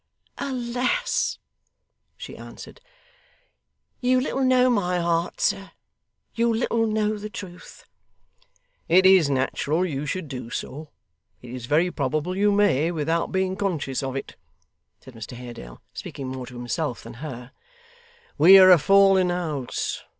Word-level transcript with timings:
'Alas!' 0.39 1.37
she 2.17 2.35
answered. 2.35 2.81
'You 3.99 4.19
little 4.19 4.43
know 4.43 4.67
my 4.67 4.97
heart, 4.99 5.39
sir. 5.39 5.73
You 6.33 6.51
little 6.51 6.87
know 6.87 7.19
the 7.19 7.29
truth!' 7.29 7.85
'It 8.89 9.05
is 9.05 9.29
natural 9.29 9.85
you 9.85 10.07
should 10.07 10.27
do 10.27 10.49
so; 10.49 10.89
it 11.43 11.51
is 11.51 11.67
very 11.67 11.91
probable 11.91 12.35
you 12.35 12.51
may, 12.51 12.89
without 12.91 13.31
being 13.31 13.55
conscious 13.55 14.01
of 14.01 14.15
it,' 14.15 14.35
said 15.01 15.13
Mr 15.13 15.37
Haredale, 15.37 15.79
speaking 15.93 16.29
more 16.29 16.47
to 16.47 16.55
himself 16.57 17.03
than 17.03 17.13
her. 17.21 17.51
'We 18.39 18.57
are 18.57 18.71
a 18.71 18.79
fallen 18.79 19.29
house. 19.29 20.01